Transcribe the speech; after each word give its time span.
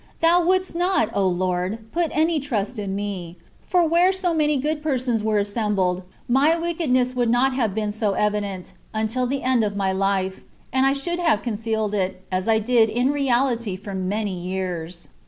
Thou 0.19 0.43
wouldst 0.43 0.75
not, 0.75 1.11
O 1.15 1.27
Lord! 1.27 1.77
put 1.91 2.09
any 2.11 2.39
trust 2.39 2.79
in 2.79 2.95
me; 2.95 3.37
for 3.61 3.87
where 3.87 4.11
so 4.11 4.33
many 4.33 4.57
good 4.57 4.81
persons 4.81 5.21
were 5.21 5.37
assembled, 5.37 6.01
my 6.27 6.57
wickedness 6.57 7.11
44 7.11 7.13
THE 7.13 7.13
WAY 7.13 7.13
OF 7.13 7.13
PERFECTION. 7.13 7.17
would 7.17 7.29
not 7.29 7.53
have 7.53 7.75
been 7.75 7.91
so 7.91 8.13
evident, 8.13 8.73
until 8.95 9.27
the 9.27 9.43
end 9.43 9.63
of 9.63 9.75
my 9.75 9.91
life; 9.91 10.41
and 10.73 10.87
I 10.87 10.93
should 10.93 11.19
have 11.19 11.43
concealed 11.43 11.93
it, 11.93 12.25
as 12.31 12.47
I 12.47 12.57
did 12.57 12.89
in 12.89 13.11
reality 13.11 13.75
for 13.75 13.93
many 13.93 14.33
years. 14.33 15.07